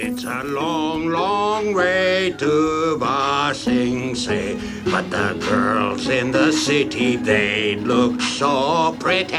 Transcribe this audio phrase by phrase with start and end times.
[0.00, 7.16] It's a long, long way to Ba Sing Se, but the girls in the city,
[7.16, 9.32] they look so pretty.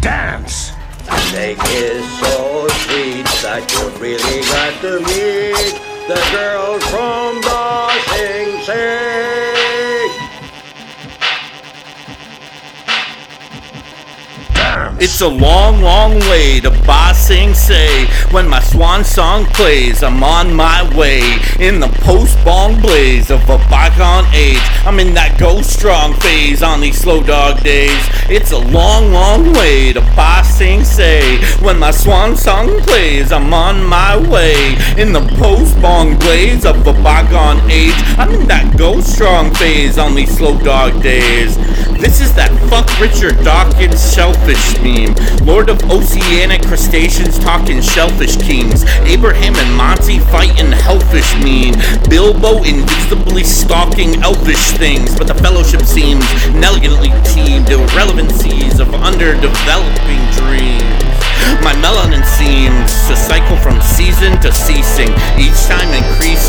[0.00, 0.70] Dance!
[1.10, 5.76] And they kiss so sweet that you really got to meet
[6.08, 9.29] the girls from Ba Sing Se.
[15.02, 18.06] It's a long, long way to Ba Sing Se.
[18.32, 21.22] When my swan song plays, I'm on my way.
[21.58, 24.60] In the post bong blaze of a bygone age.
[24.84, 27.96] I'm in that go strong phase on these slow dog days.
[28.28, 31.38] It's a long, long way to Ba Sing Se.
[31.64, 34.76] When my swan song plays, I'm on my way.
[34.98, 37.96] In the post bong blaze of a bygone age.
[38.18, 41.56] I'm in that go strong phase on these slow dog days.
[42.00, 45.12] This is that fuck Richard Dawkins shellfish meme.
[45.44, 48.88] Lord of oceanic crustaceans talking shellfish kings.
[49.04, 51.76] Abraham and Monty fighting hellfish mean.
[52.08, 55.12] Bilbo invisibly stalking elfish things.
[55.12, 56.24] But the fellowship seems
[56.56, 57.68] negligently teamed.
[57.68, 61.00] Irrelevancies of underdeveloping dreams.
[61.60, 66.39] My melanin seems to cycle from season to ceasing, each time increasing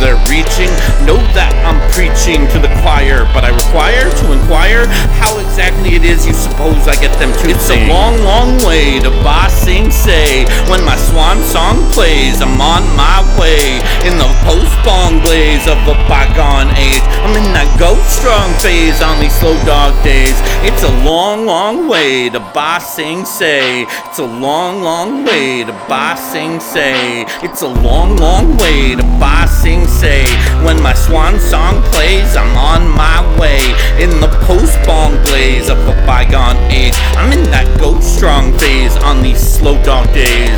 [0.00, 0.70] the weight reaching.
[1.02, 4.86] Note that I'm preaching to the choir, but I require to inquire
[5.18, 9.00] how exactly it is you suppose I get them to It's a long, long way
[9.00, 10.27] to Ba Sing Se.
[10.68, 15.78] When my swan song plays, I'm on my way in the post bong blaze of
[15.88, 17.00] a bygone age.
[17.24, 20.36] I'm in that go strong phase on these slow dog days.
[20.68, 23.86] It's a long, long way to Ba Sing Se.
[23.88, 27.24] It's a long, long way to Ba Sing Se.
[27.40, 30.24] It's a long, long way to Ba Sing Se.
[30.68, 33.60] When my swan song plays, I'm on my way
[33.96, 36.94] in the post bong blaze of a bygone age.
[37.16, 40.57] I'm in that go strong phase on these slow dog days.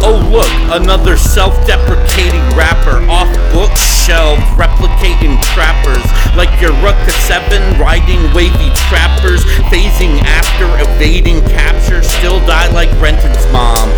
[0.00, 0.48] Oh look,
[0.80, 6.04] another self-deprecating rapper off bookshelf, replicating trappers.
[6.36, 13.44] Like your Rucka 7 riding wavy trappers, phasing after evading capture, still die like Renton's
[13.52, 13.90] mom,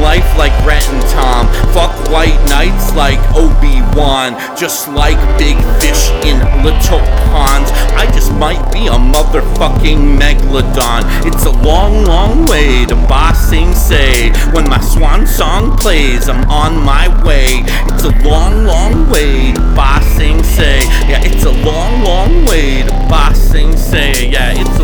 [0.00, 7.00] life like Renton Tom, fuck white knights like Obi-Wan, just like big fish in little
[7.30, 7.70] ponds.
[7.96, 11.02] I just might be a motherfucking megalodon.
[11.26, 14.30] It's a long, long way to Ba Sing Se.
[14.52, 17.64] When my swan song plays, I'm on my way.
[17.92, 20.80] It's a long, long way to Ba Sing Se.
[21.08, 24.30] Yeah, it's a long, long way to Ba Sing Se.
[24.30, 24.75] Yeah, it's